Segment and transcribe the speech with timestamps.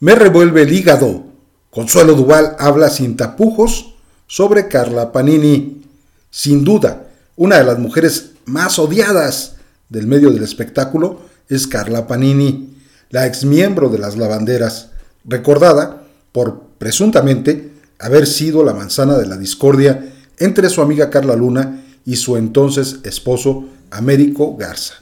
[0.00, 1.24] Me revuelve el hígado.
[1.68, 5.82] Consuelo Duval habla sin tapujos sobre Carla Panini.
[6.30, 9.56] Sin duda, una de las mujeres más odiadas
[9.90, 12.78] del medio del espectáculo es Carla Panini,
[13.10, 14.88] la exmiembro de las lavanderas,
[15.24, 21.84] recordada por presuntamente haber sido la manzana de la discordia entre su amiga Carla Luna
[22.06, 24.94] y su entonces esposo Américo Garza.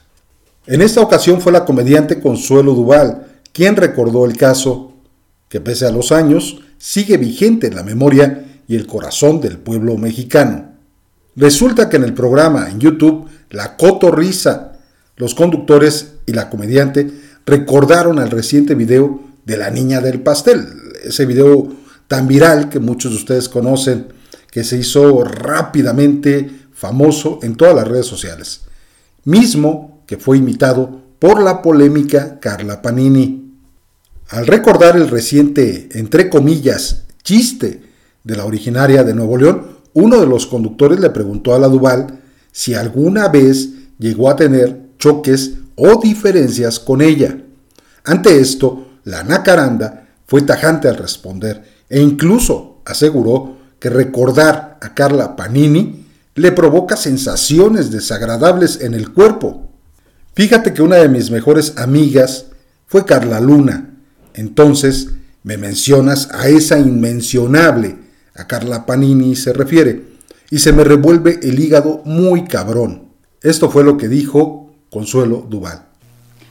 [0.67, 4.93] En esta ocasión fue la comediante Consuelo Duval quien recordó el caso,
[5.49, 9.96] que pese a los años sigue vigente en la memoria y el corazón del pueblo
[9.96, 10.72] mexicano.
[11.36, 14.72] Resulta que en el programa en YouTube La Cotorrisa,
[15.17, 17.11] los conductores y la comediante
[17.46, 20.67] recordaron el reciente video de la niña del pastel,
[21.03, 21.69] ese video
[22.07, 24.08] tan viral que muchos de ustedes conocen,
[24.50, 28.63] que se hizo rápidamente famoso en todas las redes sociales,
[29.25, 33.47] mismo que fue imitado por la polémica Carla Panini.
[34.28, 37.83] Al recordar el reciente, entre comillas, chiste
[38.25, 42.20] de la originaria de Nuevo León, uno de los conductores le preguntó a la Duval
[42.52, 47.39] si alguna vez llegó a tener choques o diferencias con ella.
[48.05, 55.36] Ante esto, la nacaranda fue tajante al responder e incluso aseguró que recordar a Carla
[55.36, 59.70] Panini le provoca sensaciones desagradables en el cuerpo.
[60.34, 62.47] Fíjate que una de mis mejores amigas
[62.86, 63.95] fue Carla Luna.
[64.34, 65.10] Entonces
[65.42, 67.96] me mencionas a esa inmencionable,
[68.34, 70.02] a Carla Panini se refiere,
[70.50, 73.08] y se me revuelve el hígado muy cabrón.
[73.42, 75.82] Esto fue lo que dijo Consuelo Duval.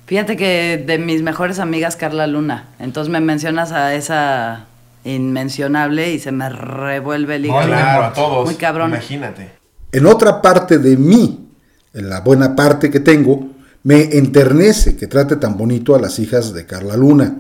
[0.06, 4.68] Fíjate que de mis mejores amigas Carla Luna, entonces me mencionas a esa
[5.04, 7.68] inmencionable y se me revuelve el hígado.
[7.68, 8.46] claro, a todos.
[8.46, 8.90] Muy cabrón.
[8.90, 9.52] Imagínate.
[9.92, 11.48] En otra parte de mí,
[11.94, 13.50] en la buena parte que tengo,
[13.84, 17.38] me enternece que trate tan bonito a las hijas de Carla Luna.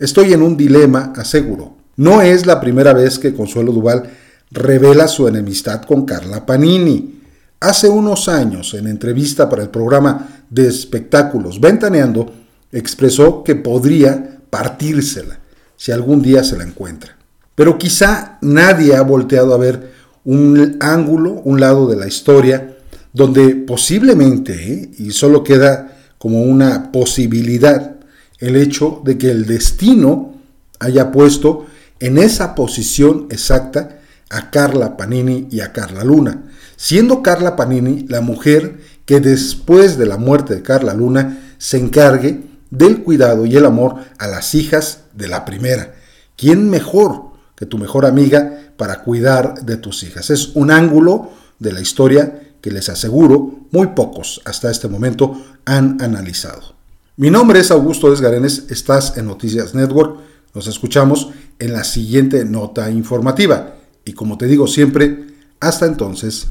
[0.00, 1.76] Estoy en un dilema, aseguro.
[1.96, 4.10] No es la primera vez que Consuelo Duval
[4.50, 7.20] revela su enemistad con Carla Panini.
[7.60, 12.32] Hace unos años, en entrevista para el programa de espectáculos Ventaneando,
[12.72, 15.38] expresó que podría partírsela
[15.76, 17.14] si algún día se la encuentra.
[17.54, 19.92] Pero quizá nadie ha volteado a ver
[20.24, 22.74] un ángulo, un lado de la historia,
[23.12, 24.90] donde posiblemente, ¿eh?
[24.98, 27.99] y solo queda como una posibilidad,
[28.40, 30.34] el hecho de que el destino
[30.78, 31.66] haya puesto
[32.00, 36.44] en esa posición exacta a Carla Panini y a Carla Luna,
[36.76, 42.42] siendo Carla Panini la mujer que después de la muerte de Carla Luna se encargue
[42.70, 45.94] del cuidado y el amor a las hijas de la primera.
[46.36, 50.30] ¿Quién mejor que tu mejor amiga para cuidar de tus hijas?
[50.30, 56.00] Es un ángulo de la historia que les aseguro muy pocos hasta este momento han
[56.00, 56.79] analizado.
[57.16, 60.20] Mi nombre es Augusto Desgarenes, estás en Noticias Network,
[60.54, 63.74] nos escuchamos en la siguiente nota informativa.
[64.04, 65.26] Y como te digo siempre,
[65.58, 66.48] hasta entonces,